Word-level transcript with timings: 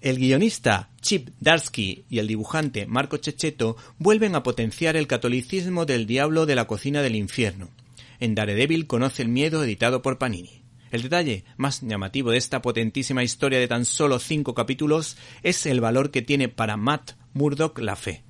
El 0.00 0.16
guionista 0.16 0.88
Chip 1.02 1.28
Darsky 1.40 2.04
y 2.08 2.20
el 2.20 2.26
dibujante 2.26 2.86
Marco 2.86 3.18
Checheto 3.18 3.76
vuelven 3.98 4.34
a 4.34 4.42
potenciar 4.42 4.96
el 4.96 5.06
catolicismo 5.06 5.84
del 5.84 6.06
diablo 6.06 6.46
de 6.46 6.54
la 6.54 6.66
cocina 6.66 7.02
del 7.02 7.16
infierno. 7.16 7.68
En 8.18 8.34
Daredevil 8.34 8.86
conoce 8.86 9.20
el 9.20 9.28
miedo 9.28 9.62
editado 9.62 10.00
por 10.00 10.16
Panini. 10.16 10.62
El 10.90 11.02
detalle 11.02 11.44
más 11.58 11.82
llamativo 11.82 12.30
de 12.30 12.38
esta 12.38 12.62
potentísima 12.62 13.22
historia 13.22 13.58
de 13.58 13.68
tan 13.68 13.84
solo 13.84 14.18
cinco 14.18 14.54
capítulos 14.54 15.18
es 15.42 15.66
el 15.66 15.82
valor 15.82 16.10
que 16.10 16.22
tiene 16.22 16.48
para 16.48 16.78
Matt 16.78 17.12
Murdock 17.34 17.78
la 17.78 17.94
fe, 17.94 18.24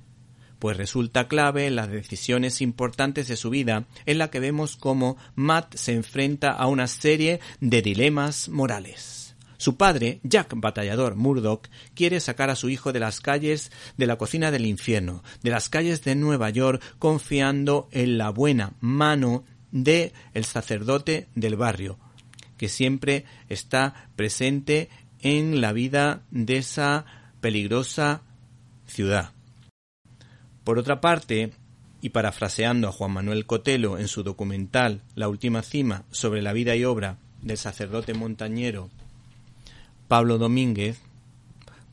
pues 0.59 0.75
resulta 0.75 1.29
clave 1.29 1.67
en 1.67 1.77
las 1.77 1.89
decisiones 1.89 2.61
importantes 2.61 3.29
de 3.29 3.37
su 3.37 3.49
vida, 3.49 3.87
en 4.05 4.17
la 4.17 4.29
que 4.29 4.41
vemos 4.41 4.75
cómo 4.75 5.17
Matt 5.35 5.75
se 5.75 5.93
enfrenta 5.93 6.51
a 6.51 6.67
una 6.67 6.87
serie 6.87 7.39
de 7.61 7.81
dilemas 7.81 8.49
morales. 8.49 9.20
Su 9.61 9.77
padre, 9.77 10.21
Jack 10.23 10.55
Batallador 10.55 11.13
Murdoch, 11.13 11.67
quiere 11.93 12.19
sacar 12.19 12.49
a 12.49 12.55
su 12.55 12.69
hijo 12.69 12.93
de 12.93 12.99
las 12.99 13.19
calles 13.21 13.71
de 13.95 14.07
la 14.07 14.17
cocina 14.17 14.49
del 14.49 14.65
infierno, 14.65 15.21
de 15.43 15.51
las 15.51 15.69
calles 15.69 16.03
de 16.03 16.15
Nueva 16.15 16.49
York, 16.49 16.81
confiando 16.97 17.87
en 17.91 18.17
la 18.17 18.31
buena 18.31 18.73
mano 18.79 19.45
de 19.71 20.13
el 20.33 20.45
sacerdote 20.45 21.27
del 21.35 21.57
barrio, 21.57 21.99
que 22.57 22.69
siempre 22.69 23.25
está 23.49 24.09
presente 24.15 24.89
en 25.19 25.61
la 25.61 25.73
vida 25.73 26.23
de 26.31 26.57
esa 26.57 27.05
peligrosa 27.39 28.23
ciudad. 28.87 29.31
Por 30.63 30.79
otra 30.79 31.01
parte, 31.01 31.51
y 32.01 32.09
parafraseando 32.09 32.87
a 32.87 32.91
Juan 32.91 33.11
Manuel 33.11 33.45
Cotelo 33.45 33.99
en 33.99 34.07
su 34.07 34.23
documental 34.23 35.03
La 35.13 35.29
última 35.29 35.61
cima 35.61 36.05
sobre 36.09 36.41
la 36.41 36.51
vida 36.51 36.75
y 36.75 36.83
obra 36.83 37.19
del 37.43 37.57
sacerdote 37.57 38.15
montañero 38.15 38.89
Pablo 40.11 40.37
Domínguez, 40.37 40.99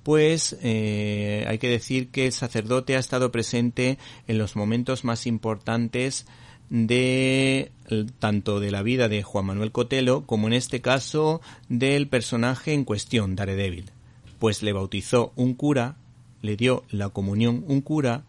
pues 0.02 0.58
eh, 0.60 1.44
hay 1.46 1.58
que 1.58 1.68
decir 1.68 2.08
que 2.08 2.26
el 2.26 2.32
sacerdote 2.32 2.96
ha 2.96 2.98
estado 2.98 3.30
presente 3.30 3.96
en 4.26 4.38
los 4.38 4.56
momentos 4.56 5.04
más 5.04 5.24
importantes 5.24 6.26
de 6.68 7.70
tanto 8.18 8.58
de 8.58 8.72
la 8.72 8.82
vida 8.82 9.08
de 9.08 9.22
Juan 9.22 9.46
Manuel 9.46 9.70
Cotelo 9.70 10.26
como 10.26 10.48
en 10.48 10.54
este 10.54 10.80
caso 10.80 11.40
del 11.68 12.08
personaje 12.08 12.72
en 12.72 12.84
cuestión, 12.84 13.36
Daredevil, 13.36 13.92
pues 14.40 14.64
le 14.64 14.72
bautizó 14.72 15.32
un 15.36 15.54
cura, 15.54 15.94
le 16.42 16.56
dio 16.56 16.82
la 16.90 17.10
comunión 17.10 17.64
un 17.68 17.82
cura 17.82 18.24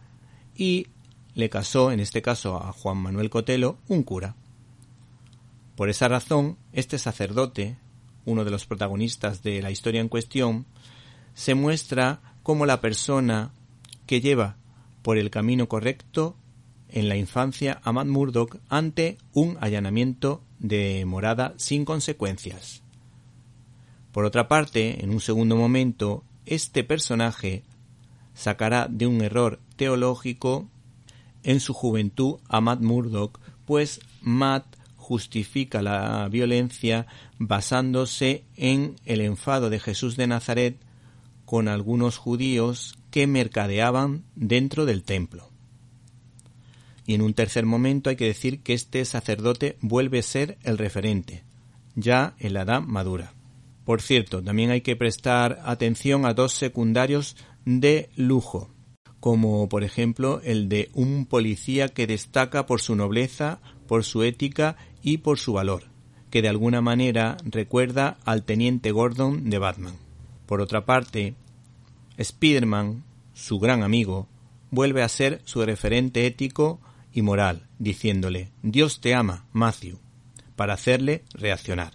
y 0.56 0.86
le 1.34 1.50
casó, 1.50 1.90
en 1.90 1.98
este 1.98 2.22
caso 2.22 2.62
a 2.62 2.72
Juan 2.72 2.98
Manuel 2.98 3.28
Cotelo, 3.28 3.76
un 3.88 4.04
cura. 4.04 4.36
Por 5.74 5.90
esa 5.90 6.06
razón, 6.06 6.58
este 6.72 6.96
sacerdote, 6.96 7.76
uno 8.24 8.44
de 8.44 8.50
los 8.50 8.66
protagonistas 8.66 9.42
de 9.42 9.62
la 9.62 9.70
historia 9.70 10.00
en 10.00 10.08
cuestión, 10.08 10.66
se 11.34 11.54
muestra 11.54 12.20
como 12.42 12.66
la 12.66 12.80
persona 12.80 13.52
que 14.06 14.20
lleva 14.20 14.56
por 15.02 15.18
el 15.18 15.30
camino 15.30 15.68
correcto 15.68 16.36
en 16.88 17.08
la 17.08 17.16
infancia 17.16 17.80
a 17.84 17.92
Matt 17.92 18.08
Murdock 18.08 18.58
ante 18.68 19.18
un 19.32 19.56
allanamiento 19.60 20.42
de 20.58 21.04
morada 21.06 21.54
sin 21.56 21.84
consecuencias. 21.84 22.82
Por 24.12 24.24
otra 24.24 24.48
parte, 24.48 25.02
en 25.04 25.10
un 25.10 25.20
segundo 25.20 25.56
momento, 25.56 26.24
este 26.46 26.82
personaje 26.82 27.62
sacará 28.34 28.88
de 28.90 29.06
un 29.06 29.22
error 29.22 29.60
teológico 29.76 30.68
en 31.42 31.60
su 31.60 31.72
juventud 31.72 32.38
a 32.48 32.60
Matt 32.60 32.80
Murdock, 32.80 33.38
pues 33.64 34.00
Matt 34.20 34.64
justifica 35.10 35.82
la 35.82 36.28
violencia 36.28 37.08
basándose 37.36 38.44
en 38.54 38.94
el 39.04 39.20
enfado 39.22 39.68
de 39.68 39.80
Jesús 39.80 40.16
de 40.16 40.28
Nazaret 40.28 40.76
con 41.44 41.66
algunos 41.66 42.16
judíos 42.16 42.96
que 43.10 43.26
mercadeaban 43.26 44.22
dentro 44.36 44.86
del 44.86 45.02
templo. 45.02 45.50
Y 47.06 47.14
en 47.14 47.22
un 47.22 47.34
tercer 47.34 47.66
momento 47.66 48.08
hay 48.08 48.14
que 48.14 48.26
decir 48.26 48.60
que 48.60 48.72
este 48.72 49.04
sacerdote 49.04 49.78
vuelve 49.80 50.20
a 50.20 50.22
ser 50.22 50.58
el 50.62 50.78
referente, 50.78 51.42
ya 51.96 52.36
en 52.38 52.54
la 52.54 52.62
edad 52.62 52.80
madura. 52.80 53.32
Por 53.84 54.02
cierto, 54.02 54.44
también 54.44 54.70
hay 54.70 54.82
que 54.82 54.94
prestar 54.94 55.58
atención 55.64 56.24
a 56.24 56.34
dos 56.34 56.52
secundarios 56.52 57.36
de 57.64 58.10
lujo, 58.14 58.70
como 59.20 59.68
por 59.68 59.84
ejemplo 59.84 60.40
el 60.42 60.68
de 60.68 60.90
un 60.94 61.26
policía 61.26 61.88
que 61.88 62.06
destaca 62.06 62.66
por 62.66 62.80
su 62.80 62.96
nobleza, 62.96 63.60
por 63.86 64.04
su 64.04 64.22
ética 64.22 64.76
y 65.02 65.18
por 65.18 65.38
su 65.38 65.52
valor, 65.52 65.84
que 66.30 66.42
de 66.42 66.48
alguna 66.48 66.80
manera 66.80 67.36
recuerda 67.44 68.16
al 68.24 68.44
teniente 68.44 68.90
Gordon 68.90 69.50
de 69.50 69.58
Batman. 69.58 69.94
Por 70.46 70.60
otra 70.60 70.84
parte, 70.86 71.34
Spiderman, 72.20 73.04
su 73.34 73.58
gran 73.58 73.82
amigo, 73.82 74.26
vuelve 74.70 75.02
a 75.02 75.08
ser 75.08 75.42
su 75.44 75.64
referente 75.64 76.26
ético 76.26 76.80
y 77.12 77.22
moral, 77.22 77.66
diciéndole 77.78 78.48
Dios 78.62 79.00
te 79.00 79.14
ama, 79.14 79.44
Matthew, 79.52 79.98
para 80.56 80.74
hacerle 80.74 81.24
reaccionar. 81.34 81.92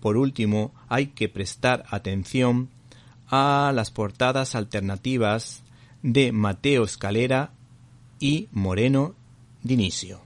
Por 0.00 0.16
último, 0.16 0.74
hay 0.88 1.08
que 1.08 1.28
prestar 1.28 1.84
atención 1.88 2.68
a 3.28 3.72
las 3.74 3.90
portadas 3.90 4.54
alternativas 4.54 5.62
de 6.04 6.32
Mateo 6.32 6.84
Escalera 6.84 7.54
y 8.20 8.48
Moreno 8.52 9.14
Dinicio. 9.62 10.20